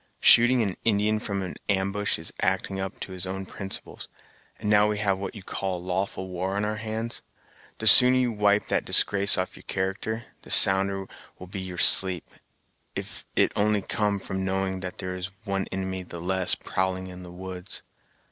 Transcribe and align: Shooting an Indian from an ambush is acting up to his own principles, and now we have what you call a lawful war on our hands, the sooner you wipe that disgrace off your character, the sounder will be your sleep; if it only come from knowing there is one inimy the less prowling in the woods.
Shooting 0.19 0.63
an 0.63 0.77
Indian 0.83 1.19
from 1.19 1.43
an 1.43 1.57
ambush 1.69 2.17
is 2.17 2.33
acting 2.41 2.79
up 2.79 2.99
to 3.01 3.11
his 3.11 3.27
own 3.27 3.45
principles, 3.45 4.07
and 4.57 4.67
now 4.67 4.87
we 4.87 4.97
have 4.97 5.19
what 5.19 5.35
you 5.35 5.43
call 5.43 5.77
a 5.77 5.85
lawful 5.85 6.27
war 6.27 6.55
on 6.55 6.65
our 6.65 6.77
hands, 6.77 7.21
the 7.77 7.85
sooner 7.85 8.17
you 8.17 8.31
wipe 8.31 8.67
that 8.69 8.83
disgrace 8.83 9.37
off 9.37 9.55
your 9.55 9.61
character, 9.67 10.25
the 10.41 10.49
sounder 10.49 11.05
will 11.37 11.45
be 11.45 11.61
your 11.61 11.77
sleep; 11.77 12.25
if 12.95 13.27
it 13.35 13.51
only 13.55 13.83
come 13.83 14.17
from 14.17 14.43
knowing 14.43 14.79
there 14.79 15.13
is 15.13 15.45
one 15.45 15.67
inimy 15.69 16.01
the 16.01 16.19
less 16.19 16.55
prowling 16.55 17.05
in 17.05 17.21
the 17.21 17.31
woods. 17.31 17.83